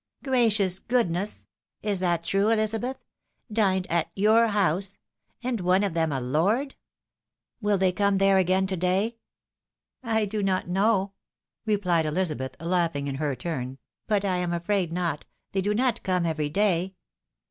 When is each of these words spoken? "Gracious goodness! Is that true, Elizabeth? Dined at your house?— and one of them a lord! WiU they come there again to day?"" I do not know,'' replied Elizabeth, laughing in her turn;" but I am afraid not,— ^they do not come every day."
"Gracious 0.23 0.79
goodness! 0.79 1.45
Is 1.83 1.99
that 1.99 2.23
true, 2.23 2.49
Elizabeth? 2.49 3.03
Dined 3.53 3.85
at 3.91 4.09
your 4.15 4.47
house?— 4.47 4.97
and 5.43 5.61
one 5.61 5.83
of 5.83 5.93
them 5.93 6.11
a 6.11 6.19
lord! 6.19 6.73
WiU 7.61 7.77
they 7.77 7.91
come 7.91 8.17
there 8.17 8.39
again 8.39 8.65
to 8.65 8.75
day?"" 8.75 9.17
I 10.03 10.25
do 10.25 10.41
not 10.41 10.67
know,'' 10.67 11.13
replied 11.67 12.07
Elizabeth, 12.07 12.55
laughing 12.59 13.05
in 13.05 13.15
her 13.21 13.35
turn;" 13.35 13.77
but 14.07 14.25
I 14.25 14.37
am 14.37 14.53
afraid 14.53 14.91
not,— 14.91 15.23
^they 15.53 15.61
do 15.61 15.75
not 15.75 16.01
come 16.01 16.25
every 16.25 16.49
day." 16.49 16.95